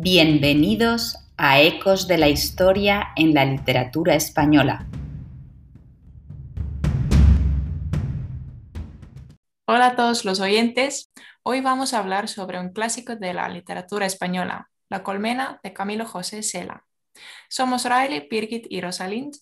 Bienvenidos 0.00 1.16
a 1.36 1.60
Ecos 1.60 2.06
de 2.06 2.18
la 2.18 2.28
Historia 2.28 3.08
en 3.16 3.34
la 3.34 3.44
Literatura 3.44 4.14
Española. 4.14 4.86
Hola 9.66 9.86
a 9.88 9.96
todos 9.96 10.24
los 10.24 10.38
oyentes. 10.38 11.10
Hoy 11.42 11.62
vamos 11.62 11.94
a 11.94 11.98
hablar 11.98 12.28
sobre 12.28 12.60
un 12.60 12.68
clásico 12.68 13.16
de 13.16 13.34
la 13.34 13.48
literatura 13.48 14.06
española, 14.06 14.70
La 14.88 15.02
colmena 15.02 15.58
de 15.64 15.72
Camilo 15.72 16.06
José 16.06 16.44
Sela. 16.44 16.84
Somos 17.48 17.84
Riley, 17.84 18.28
Birgit 18.30 18.68
y 18.70 18.80
Rosalind, 18.80 19.34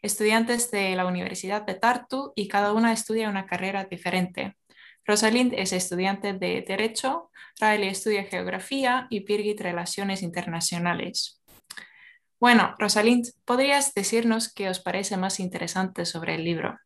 estudiantes 0.00 0.70
de 0.70 0.94
la 0.94 1.06
Universidad 1.06 1.62
de 1.62 1.74
Tartu 1.74 2.32
y 2.36 2.46
cada 2.46 2.72
una 2.72 2.92
estudia 2.92 3.28
una 3.28 3.46
carrera 3.46 3.86
diferente. 3.86 4.54
Rosalind 5.06 5.52
es 5.54 5.74
estudiante 5.74 6.32
de 6.32 6.64
Derecho, 6.66 7.30
Riley 7.60 7.88
estudia 7.88 8.24
Geografía 8.24 9.06
y 9.10 9.20
Birgit 9.22 9.60
Relaciones 9.60 10.22
Internacionales. 10.22 11.42
Bueno, 12.40 12.74
Rosalind, 12.78 13.26
¿podrías 13.44 13.92
decirnos 13.92 14.52
qué 14.52 14.70
os 14.70 14.80
parece 14.80 15.18
más 15.18 15.40
interesante 15.40 16.06
sobre 16.06 16.36
el 16.36 16.44
libro? 16.44 16.78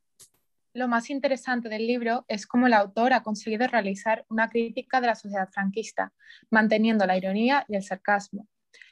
Lo 0.75 0.89
más 0.89 1.11
interesante 1.11 1.69
del 1.69 1.87
libro 1.87 2.25
es 2.27 2.47
cómo 2.47 2.67
el 2.67 2.75
autor 2.75 3.13
ha 3.13 3.23
conseguido 3.23 3.69
realizar 3.69 4.27
una 4.29 4.49
crítica 4.49 5.01
de 5.01 5.07
la 5.07 5.15
sociedad 5.15 5.49
franquista, 5.51 6.13
manteniendo 6.51 7.07
la 7.07 7.17
ironía 7.17 7.65
y 7.69 7.77
el 7.77 7.85
sarcasmo. 7.85 8.49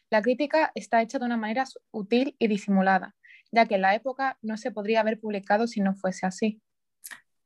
La 0.08 0.22
crítica 0.22 0.70
está 0.76 1.02
hecha 1.02 1.18
de 1.18 1.26
una 1.26 1.36
manera 1.36 1.64
útil 1.90 2.36
y 2.38 2.46
disimulada, 2.46 3.16
ya 3.50 3.66
que 3.66 3.74
en 3.74 3.82
la 3.82 3.94
época 3.96 4.38
no 4.40 4.56
se 4.56 4.70
podría 4.70 5.00
haber 5.00 5.18
publicado 5.18 5.66
si 5.66 5.80
no 5.80 5.94
fuese 5.96 6.26
así. 6.26 6.62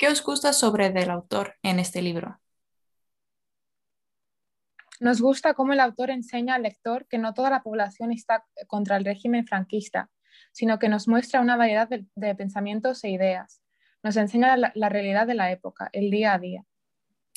¿Qué 0.01 0.09
os 0.09 0.25
gusta 0.25 0.55
sobre 0.55 0.89
del 0.89 1.11
autor 1.11 1.57
en 1.63 1.79
este 1.79 2.01
libro? 2.01 2.41
Nos 4.99 5.21
gusta 5.21 5.53
cómo 5.53 5.75
el 5.75 5.81
autor 5.81 6.09
enseña 6.09 6.55
al 6.55 6.63
lector 6.63 7.07
que 7.07 7.19
no 7.19 7.35
toda 7.35 7.51
la 7.51 7.63
población 7.63 8.11
está 8.11 8.47
contra 8.67 8.97
el 8.97 9.05
régimen 9.05 9.47
franquista, 9.47 10.09
sino 10.53 10.79
que 10.79 10.89
nos 10.89 11.07
muestra 11.07 11.43
una 11.43 11.59
variedad 11.59 11.87
de, 11.87 12.35
pensamientos 12.35 13.05
e 13.05 13.11
ideas. 13.11 13.61
Nos 14.03 14.17
enseña 14.17 14.57
la, 14.57 14.73
la, 14.75 14.89
realidad 14.89 15.27
de 15.27 15.35
la 15.35 15.53
época, 15.53 15.91
el 15.93 16.11
día 16.11 16.33
a 16.33 16.39
día. 16.39 16.65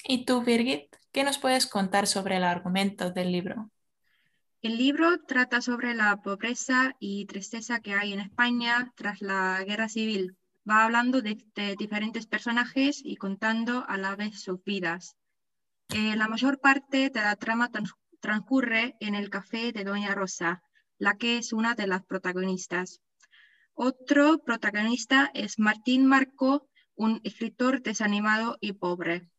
¿Y 0.07 0.23
tú, 0.23 0.41
Birgit, 0.41 0.95
qué 1.11 1.25
nos 1.25 1.39
puedes 1.39 1.67
contar 1.67 2.07
sobre 2.07 2.37
el 2.37 2.45
argumento 2.45 3.11
del 3.11 3.33
libro? 3.33 3.71
El 4.61 4.77
libro 4.77 5.21
trata 5.27 5.59
sobre 5.59 5.95
la 5.95 6.15
pobreza 6.21 6.95
y 6.97 7.25
tristeza 7.25 7.81
que 7.81 7.91
hay 7.91 8.13
en 8.13 8.21
España 8.21 8.93
tras 8.95 9.21
la 9.21 9.61
guerra 9.65 9.89
civil 9.89 10.37
va 10.69 10.85
hablando 10.85 11.21
de, 11.21 11.37
diferentes 11.77 12.27
personajes 12.27 13.01
y 13.03 13.17
contando 13.17 13.85
a 13.87 13.97
la 13.97 14.15
vez 14.15 14.41
sus 14.41 14.63
vidas. 14.63 15.17
Eh, 15.89 16.15
la 16.15 16.27
mayor 16.27 16.59
parte 16.59 17.09
de 17.09 17.21
la 17.21 17.35
trama 17.35 17.69
transcurre 18.19 18.95
en 18.99 19.15
el 19.15 19.29
café 19.29 19.71
de 19.71 19.83
Doña 19.83 20.15
Rosa, 20.15 20.63
la 20.97 21.17
que 21.17 21.37
es 21.37 21.53
una 21.53 21.75
de 21.75 21.87
las 21.87 22.03
protagonistas. 22.05 23.01
Otro 23.73 24.43
protagonista 24.43 25.31
es 25.33 25.59
Martín 25.59 26.05
Marco, 26.05 26.69
un 26.95 27.19
escritor 27.23 27.81
desanimado 27.81 28.57
y 28.61 28.73
pobre. 28.73 29.29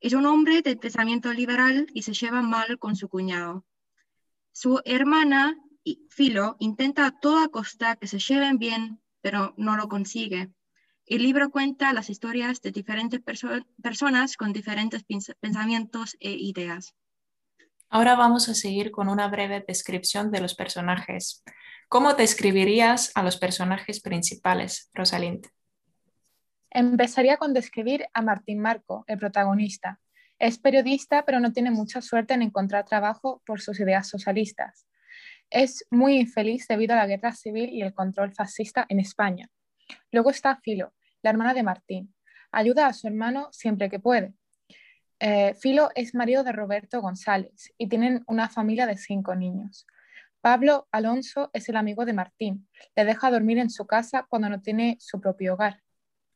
Es 0.00 0.14
un 0.14 0.24
hombre 0.24 0.62
de 0.62 0.76
pensamiento 0.76 1.32
liberal 1.32 1.86
y 1.92 2.02
se 2.02 2.14
lleva 2.14 2.40
mal 2.40 2.78
con 2.78 2.96
su 2.96 3.08
cuñado. 3.08 3.66
Su 4.52 4.80
hermana, 4.84 5.56
Filo, 6.08 6.56
intenta 6.58 7.06
a 7.06 7.20
toda 7.20 7.48
costa 7.48 7.96
que 7.96 8.06
se 8.06 8.18
lleven 8.18 8.58
bien, 8.58 9.00
pero 9.20 9.54
no 9.58 9.76
lo 9.76 9.88
consigue. 9.88 10.50
El 11.10 11.24
libro 11.24 11.50
cuenta 11.50 11.92
las 11.92 12.08
historias 12.08 12.62
de 12.62 12.70
diferentes 12.70 13.20
personas 13.82 14.36
con 14.36 14.52
diferentes 14.52 15.04
pensamientos 15.40 16.16
e 16.20 16.30
ideas. 16.30 16.94
Ahora 17.88 18.14
vamos 18.14 18.48
a 18.48 18.54
seguir 18.54 18.92
con 18.92 19.08
una 19.08 19.26
breve 19.26 19.64
descripción 19.66 20.30
de 20.30 20.40
los 20.40 20.54
personajes. 20.54 21.42
¿Cómo 21.88 22.14
describirías 22.14 23.10
a 23.16 23.24
los 23.24 23.38
personajes 23.38 24.00
principales, 24.00 24.88
Rosalind? 24.94 25.48
Empezaría 26.70 27.38
con 27.38 27.54
describir 27.54 28.06
a 28.14 28.22
Martín 28.22 28.60
Marco, 28.60 29.02
el 29.08 29.18
protagonista. 29.18 29.98
Es 30.38 30.60
periodista, 30.60 31.24
pero 31.24 31.40
no 31.40 31.52
tiene 31.52 31.72
mucha 31.72 32.02
suerte 32.02 32.34
en 32.34 32.42
encontrar 32.42 32.84
trabajo 32.84 33.42
por 33.44 33.60
sus 33.60 33.80
ideas 33.80 34.08
socialistas. 34.08 34.86
Es 35.50 35.84
muy 35.90 36.20
infeliz 36.20 36.68
debido 36.68 36.94
a 36.94 36.98
la 36.98 37.08
guerra 37.08 37.32
civil 37.32 37.68
y 37.68 37.82
el 37.82 37.94
control 37.94 38.32
fascista 38.32 38.86
en 38.88 39.00
España. 39.00 39.50
Luego 40.12 40.30
está 40.30 40.54
Filo, 40.62 40.92
la 41.22 41.30
hermana 41.30 41.54
de 41.54 41.62
Martín. 41.62 42.14
Ayuda 42.52 42.86
a 42.86 42.92
su 42.92 43.06
hermano 43.06 43.48
siempre 43.52 43.88
que 43.88 44.00
puede. 44.00 44.34
Eh, 45.18 45.54
Filo 45.54 45.90
es 45.94 46.14
marido 46.14 46.42
de 46.44 46.52
Roberto 46.52 47.00
González 47.00 47.72
y 47.76 47.88
tienen 47.88 48.24
una 48.26 48.48
familia 48.48 48.86
de 48.86 48.96
cinco 48.96 49.34
niños. 49.34 49.86
Pablo 50.40 50.88
Alonso 50.90 51.50
es 51.52 51.68
el 51.68 51.76
amigo 51.76 52.06
de 52.06 52.14
Martín. 52.14 52.68
Le 52.96 53.04
deja 53.04 53.30
dormir 53.30 53.58
en 53.58 53.68
su 53.68 53.86
casa 53.86 54.26
cuando 54.28 54.48
no 54.48 54.62
tiene 54.62 54.96
su 54.98 55.20
propio 55.20 55.54
hogar. 55.54 55.82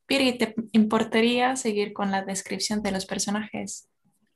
Piri, 0.06 0.36
¿te 0.36 0.54
importaría 0.72 1.56
seguir 1.56 1.94
con 1.94 2.10
la 2.10 2.22
descripción 2.22 2.82
de 2.82 2.92
los 2.92 3.06
personajes? 3.06 3.88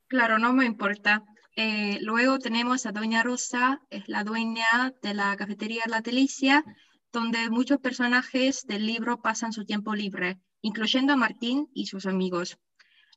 Claro, 0.07 0.39
no 0.39 0.53
me 0.53 0.65
importa. 0.65 1.23
Eh, 1.55 1.99
luego 2.01 2.39
tenemos 2.39 2.87
a 2.87 2.91
Doña 2.91 3.21
Rosa, 3.21 3.81
es 3.91 4.07
la 4.07 4.23
dueña 4.23 4.95
de 5.03 5.13
la 5.13 5.35
cafetería 5.35 5.83
La 5.87 6.01
Delicia, 6.01 6.63
donde 7.11 7.49
muchos 7.49 7.79
personajes 7.79 8.65
del 8.65 8.85
libro 8.85 9.21
pasan 9.21 9.53
su 9.53 9.65
tiempo 9.65 9.95
libre, 9.95 10.39
incluyendo 10.61 11.13
a 11.13 11.17
Martín 11.17 11.69
y 11.73 11.87
sus 11.87 12.05
amigos. 12.05 12.57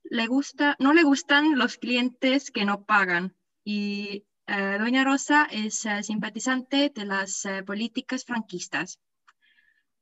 Le 0.04 0.26
gusta, 0.26 0.76
no 0.78 0.92
le 0.92 1.02
gustan 1.02 1.58
los 1.58 1.76
clientes 1.76 2.50
que 2.50 2.64
no 2.64 2.84
pagan 2.84 3.36
y 3.64 4.24
eh, 4.46 4.76
Doña 4.78 5.04
Rosa 5.04 5.48
es 5.50 5.86
eh, 5.86 6.02
simpatizante 6.02 6.90
de 6.94 7.04
las 7.04 7.44
eh, 7.44 7.62
políticas 7.62 8.24
franquistas. 8.24 8.98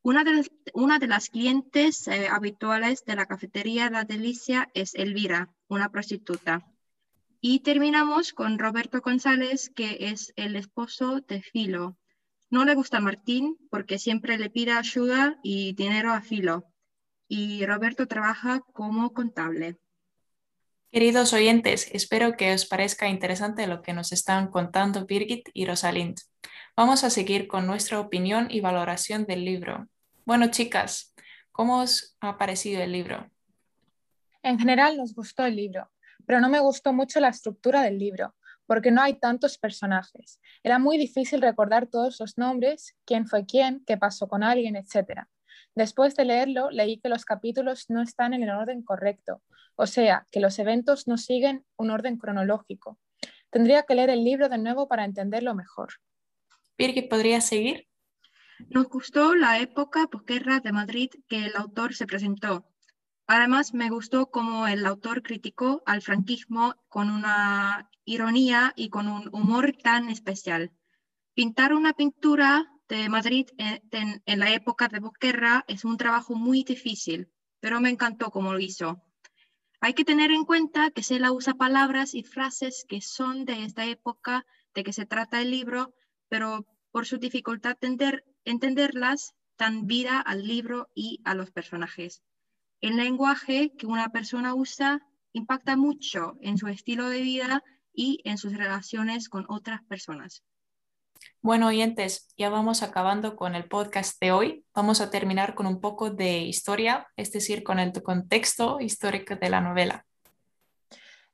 Una 0.01 0.23
de, 0.23 0.33
las, 0.33 0.51
una 0.73 0.97
de 0.97 1.05
las 1.07 1.29
clientes 1.29 2.07
habituales 2.07 3.05
de 3.05 3.15
la 3.15 3.27
cafetería 3.27 3.91
La 3.91 4.03
Delicia 4.03 4.67
es 4.73 4.95
Elvira, 4.95 5.53
una 5.67 5.91
prostituta. 5.91 6.65
Y 7.39 7.59
terminamos 7.59 8.33
con 8.33 8.57
Roberto 8.57 8.99
González, 9.01 9.69
que 9.69 9.97
es 10.09 10.33
el 10.37 10.55
esposo 10.55 11.21
de 11.21 11.43
Filo, 11.43 11.99
no 12.51 12.65
le 12.65 12.75
gusta 12.75 12.99
Martín 12.99 13.57
porque 13.69 13.97
siempre 13.97 14.37
le 14.37 14.49
pide 14.49 14.73
ayuda 14.73 15.39
y 15.41 15.73
dinero 15.73 16.11
a 16.11 16.21
Filo. 16.21 16.65
Y 17.27 17.65
Roberto 17.65 18.07
trabaja 18.07 18.59
como 18.73 19.13
contable. 19.13 19.77
Queridos 20.91 21.31
oyentes, 21.31 21.89
espero 21.93 22.35
que 22.35 22.53
os 22.53 22.65
parezca 22.65 23.07
interesante 23.07 23.67
lo 23.67 23.81
que 23.81 23.93
nos 23.93 24.11
están 24.11 24.51
contando 24.51 25.05
Birgit 25.05 25.47
y 25.53 25.65
Rosalind. 25.65 26.17
Vamos 26.75 27.05
a 27.05 27.09
seguir 27.09 27.47
con 27.47 27.65
nuestra 27.65 28.01
opinión 28.01 28.47
y 28.51 28.59
valoración 28.59 29.25
del 29.25 29.45
libro. 29.45 29.87
Bueno, 30.25 30.51
chicas, 30.51 31.15
¿cómo 31.53 31.79
os 31.79 32.17
ha 32.19 32.37
parecido 32.37 32.81
el 32.81 32.91
libro? 32.91 33.31
En 34.43 34.59
general 34.59 34.97
nos 34.97 35.15
gustó 35.15 35.45
el 35.45 35.55
libro, 35.55 35.89
pero 36.25 36.41
no 36.41 36.49
me 36.49 36.59
gustó 36.59 36.91
mucho 36.91 37.21
la 37.21 37.29
estructura 37.29 37.81
del 37.83 37.97
libro 37.97 38.35
porque 38.71 38.89
no 38.89 39.01
hay 39.01 39.15
tantos 39.15 39.57
personajes. 39.57 40.39
Era 40.63 40.79
muy 40.79 40.97
difícil 40.97 41.41
recordar 41.41 41.87
todos 41.87 42.21
los 42.21 42.37
nombres, 42.37 42.95
quién 43.03 43.27
fue 43.27 43.45
quién, 43.45 43.83
qué 43.85 43.97
pasó 43.97 44.29
con 44.29 44.43
alguien, 44.43 44.77
etc. 44.77 45.27
Después 45.75 46.15
de 46.15 46.23
leerlo, 46.23 46.71
leí 46.71 46.97
que 46.97 47.09
los 47.09 47.25
capítulos 47.25 47.89
no 47.89 48.01
están 48.01 48.33
en 48.33 48.43
el 48.43 48.49
orden 48.51 48.81
correcto, 48.81 49.41
o 49.75 49.87
sea, 49.87 50.25
que 50.31 50.39
los 50.39 50.57
eventos 50.57 51.05
no 51.05 51.17
siguen 51.17 51.65
un 51.75 51.91
orden 51.91 52.15
cronológico. 52.15 52.97
Tendría 53.49 53.83
que 53.83 53.95
leer 53.95 54.09
el 54.09 54.23
libro 54.23 54.47
de 54.47 54.57
nuevo 54.57 54.87
para 54.87 55.03
entenderlo 55.03 55.53
mejor. 55.53 55.89
Birgit, 56.77 57.09
¿podría 57.09 57.41
seguir? 57.41 57.89
Nos 58.69 58.87
gustó 58.87 59.35
la 59.35 59.59
época 59.59 60.07
posguerra 60.07 60.61
de 60.61 60.71
Madrid 60.71 61.09
que 61.27 61.47
el 61.47 61.57
autor 61.57 61.93
se 61.93 62.05
presentó. 62.05 62.70
Además, 63.33 63.73
me 63.73 63.89
gustó 63.89 64.29
cómo 64.29 64.67
el 64.67 64.85
autor 64.85 65.23
criticó 65.23 65.81
al 65.85 66.01
franquismo 66.01 66.75
con 66.89 67.09
una 67.09 67.89
ironía 68.03 68.73
y 68.75 68.89
con 68.89 69.07
un 69.07 69.29
humor 69.31 69.71
tan 69.81 70.09
especial. 70.09 70.73
Pintar 71.33 71.73
una 71.73 71.93
pintura 71.93 72.69
de 72.89 73.07
Madrid 73.07 73.47
en, 73.57 74.21
la 74.25 74.51
época 74.51 74.89
de 74.89 74.99
posguerra 74.99 75.63
es 75.69 75.85
un 75.85 75.95
trabajo 75.95 76.35
muy 76.35 76.65
difícil, 76.65 77.31
pero 77.61 77.79
me 77.79 77.89
encantó 77.89 78.31
cómo 78.31 78.51
lo 78.51 78.59
hizo. 78.59 79.01
Hay 79.79 79.93
que 79.93 80.03
tener 80.03 80.31
en 80.31 80.43
cuenta 80.43 80.91
que 80.91 81.01
Sela 81.01 81.31
usa 81.31 81.53
palabras 81.53 82.13
y 82.15 82.23
frases 82.23 82.83
que 82.85 82.99
son 82.99 83.45
de 83.45 83.63
esta 83.63 83.85
época 83.85 84.45
de 84.75 84.83
que 84.83 84.91
se 84.91 85.05
trata 85.05 85.41
el 85.41 85.51
libro, 85.51 85.95
pero 86.27 86.65
por 86.91 87.05
su 87.05 87.17
dificultad 87.17 87.77
entender, 87.79 88.25
entenderlas 88.43 89.35
dan 89.57 89.87
vida 89.87 90.19
al 90.19 90.45
libro 90.45 90.89
y 90.93 91.21
a 91.23 91.33
los 91.33 91.49
personajes. 91.51 92.21
El 92.81 92.97
lenguaje 92.97 93.73
que 93.77 93.85
una 93.85 94.09
persona 94.09 94.55
usa 94.55 95.07
impacta 95.33 95.77
mucho 95.77 96.37
en 96.41 96.57
su 96.57 96.67
estilo 96.67 97.09
de 97.09 97.21
vida 97.21 97.63
y 97.93 98.21
en 98.25 98.39
sus 98.39 98.57
relaciones 98.57 99.29
con 99.29 99.45
otras 99.49 99.83
personas. 99.83 100.43
Bueno, 101.43 101.67
oyentes, 101.67 102.33
ya 102.37 102.49
vamos 102.49 102.81
acabando 102.81 103.35
con 103.35 103.53
el 103.53 103.65
podcast 103.65 104.19
de 104.19 104.31
hoy. 104.31 104.65
Vamos 104.73 104.99
a 104.99 105.11
terminar 105.11 105.53
con 105.53 105.67
un 105.67 105.79
poco 105.79 106.09
de 106.09 106.39
historia, 106.39 107.07
es 107.15 107.31
decir, 107.31 107.63
con 107.63 107.77
el 107.77 107.93
contexto 108.01 108.79
histórico 108.79 109.35
de 109.35 109.49
la 109.49 109.61
novela. 109.61 110.05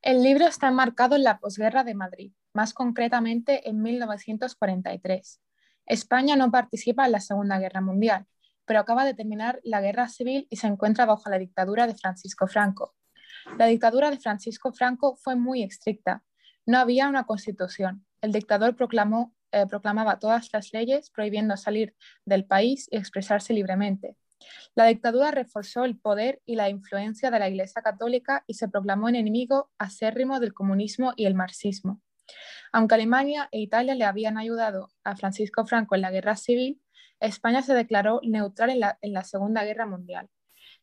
El 0.01 0.23
libro 0.23 0.47
está 0.47 0.67
enmarcado 0.67 1.15
en 1.15 1.23
la 1.23 1.39
posguerra 1.39 1.83
de 1.83 1.95
Madrid. 1.95 2.31
más 2.53 2.73
concretamente 2.73 3.69
en 3.69 3.83
1943. 3.83 5.39
España 5.85 6.35
no 6.35 6.49
participa 6.49 7.05
en 7.05 7.11
la 7.11 7.19
Segunda 7.19 7.59
Guerra 7.59 7.81
Mundial, 7.81 8.25
pero 8.67 8.81
acaba 8.81 9.05
de 9.05 9.15
terminar 9.15 9.59
la 9.63 9.81
guerra 9.81 10.07
civil 10.09 10.45
y 10.51 10.57
se 10.57 10.67
encuentra 10.67 11.05
bajo 11.05 11.29
la 11.29 11.39
dictadura 11.39 11.87
de 11.87 11.95
Francisco 11.95 12.47
Franco. 12.47 12.93
La 13.57 13.65
dictadura 13.65 14.11
de 14.11 14.19
Francisco 14.19 14.73
Franco 14.73 15.15
fue 15.15 15.35
muy 15.35 15.63
estricta. 15.63 16.23
No 16.65 16.77
había 16.77 17.07
una 17.07 17.23
constitución. 17.23 18.05
El 18.21 18.33
dictador 18.33 18.75
eh, 19.51 19.65
proclamaba 19.67 20.19
todas 20.19 20.49
las 20.51 20.73
leyes 20.73 21.09
prohibiendo 21.09 21.55
salir 21.55 21.95
del 22.25 22.45
país 22.45 22.87
y 22.91 22.97
expresarse 22.97 23.53
libremente. 23.53 24.17
La 24.75 24.85
dictadura 24.85 25.31
reforzó 25.31 25.85
el 25.85 25.97
poder 25.97 26.41
y 26.45 26.55
la 26.55 26.69
influencia 26.69 27.31
de 27.31 27.39
la 27.39 27.49
Iglesia 27.49 27.81
Católica 27.81 28.43
y 28.47 28.55
se 28.55 28.67
proclamó 28.67 29.07
enemigo 29.07 29.71
acérrimo 29.77 30.39
del 30.39 30.53
comunismo 30.53 31.13
y 31.15 31.25
el 31.25 31.33
marxismo. 31.33 32.01
Aunque 32.73 32.95
Alemania 32.95 33.47
e 33.51 33.59
Italia 33.59 33.95
le 33.95 34.03
habían 34.03 34.37
ayudado 34.37 34.89
a 35.03 35.15
Francisco 35.15 35.65
Franco 35.65 35.95
en 35.95 36.01
la 36.01 36.11
guerra 36.11 36.35
civil, 36.35 36.81
España 37.19 37.61
se 37.61 37.73
declaró 37.73 38.19
neutral 38.23 38.69
en 39.01 39.13
la, 39.13 39.23
Segunda 39.23 39.63
Guerra 39.63 39.85
Mundial. 39.85 40.29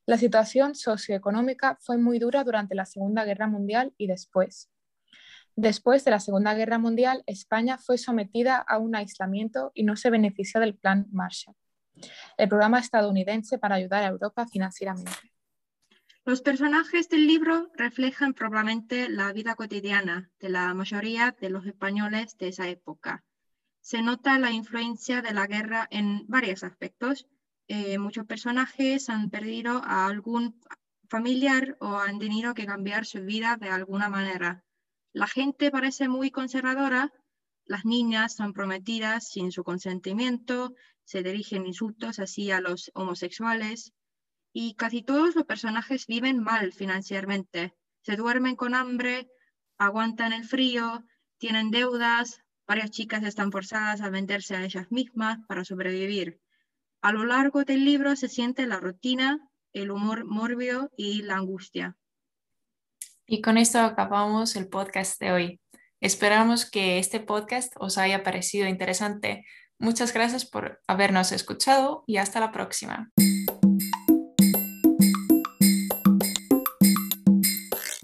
La 0.06 0.18
situación 0.18 0.74
socioeconómica 0.74 1.78
fue 1.80 1.96
muy 1.98 2.18
dura 2.18 2.44
durante 2.44 2.74
la 2.74 2.86
Segunda 2.86 3.24
Guerra 3.24 3.46
Mundial 3.46 3.94
y 3.96 4.06
después. 4.06 4.70
Después 5.56 6.04
de 6.04 6.10
la 6.10 6.20
Segunda 6.20 6.54
Guerra 6.54 6.78
Mundial, 6.78 7.22
España 7.26 7.78
fue 7.78 7.98
sometida 7.98 8.58
a 8.58 8.78
un 8.78 8.96
aislamiento 8.96 9.70
y 9.74 9.84
no 9.84 9.96
se 9.96 10.10
benefició 10.10 10.60
del 10.60 10.76
Plan 10.76 11.06
Marshall 11.12 11.54
el 12.36 12.48
programa 12.48 12.78
estadounidense 12.78 13.58
para 13.58 13.76
ayudar 13.76 14.02
a 14.02 14.08
Europa 14.08 14.46
financieramente. 14.46 15.32
Los 16.24 16.40
personajes 16.40 17.08
del 17.08 17.26
libro 17.26 17.70
reflejan 17.74 18.32
probablemente 18.32 19.08
la 19.08 19.32
vida 19.32 19.54
cotidiana 19.54 20.30
de 20.40 20.48
la 20.48 20.72
mayoría 20.72 21.36
de 21.38 21.50
los 21.50 21.66
españoles 21.66 22.38
de 22.38 22.48
esa 22.48 22.68
época. 22.68 23.24
Se 23.84 24.00
nota 24.00 24.38
la 24.38 24.50
influencia 24.50 25.20
de 25.20 25.34
la 25.34 25.46
guerra 25.46 25.86
en 25.90 26.24
varios 26.26 26.64
aspectos. 26.64 27.26
Eh, 27.68 27.98
muchos 27.98 28.24
personajes 28.24 29.10
han 29.10 29.28
perdido 29.28 29.82
a 29.84 30.06
algún 30.06 30.58
familiar 31.10 31.76
o 31.80 31.98
han 31.98 32.18
tenido 32.18 32.54
que 32.54 32.64
cambiar 32.64 33.04
su 33.04 33.22
vida 33.22 33.58
de 33.60 33.68
alguna 33.68 34.08
manera. 34.08 34.64
La 35.12 35.26
gente 35.26 35.70
parece 35.70 36.08
muy 36.08 36.30
conservadora, 36.30 37.12
las 37.66 37.84
niñas 37.84 38.34
son 38.34 38.54
prometidas 38.54 39.28
sin 39.28 39.52
su 39.52 39.64
consentimiento, 39.64 40.74
se 41.04 41.22
dirigen 41.22 41.66
insultos 41.66 42.18
así 42.20 42.50
a 42.50 42.62
los 42.62 42.90
homosexuales 42.94 43.92
y 44.54 44.76
casi 44.76 45.02
todos 45.02 45.34
los 45.34 45.44
personajes 45.44 46.06
viven 46.06 46.42
mal 46.42 46.72
financieramente. 46.72 47.74
Se 48.00 48.16
duermen 48.16 48.56
con 48.56 48.74
hambre, 48.74 49.28
aguantan 49.76 50.32
el 50.32 50.44
frío, 50.44 51.04
tienen 51.36 51.70
deudas, 51.70 52.43
varias 52.66 52.90
chicas 52.90 53.22
están 53.24 53.52
forzadas 53.52 54.00
a 54.00 54.10
venderse 54.10 54.56
a 54.56 54.64
ellas 54.64 54.90
mismas 54.90 55.38
para 55.46 55.64
sobrevivir. 55.64 56.40
A 57.02 57.12
lo 57.12 57.24
largo 57.24 57.64
del 57.64 57.84
libro 57.84 58.16
se 58.16 58.28
siente 58.28 58.66
la 58.66 58.80
rutina, 58.80 59.38
el 59.72 59.90
humor 59.90 60.24
morbio 60.24 60.90
y 60.96 61.22
la 61.22 61.36
angustia. 61.36 61.96
Y 63.26 63.40
con 63.40 63.58
esto 63.58 63.80
acabamos 63.80 64.56
el 64.56 64.68
podcast 64.68 65.20
de 65.20 65.32
hoy. 65.32 65.60
Esperamos 66.00 66.70
que 66.70 66.98
este 66.98 67.20
podcast 67.20 67.72
os 67.78 67.98
haya 67.98 68.22
parecido 68.22 68.66
interesante 68.68 69.44
Muchas 69.78 70.14
gracias 70.14 70.46
por 70.46 70.80
habernos 70.86 71.32
escuchado 71.32 72.04
y 72.06 72.18
hasta 72.18 72.40
la 72.40 72.52
próxima. 72.52 73.10